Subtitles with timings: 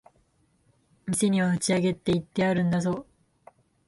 [1.05, 3.05] 店には打ち上げって言ってるんだぞ。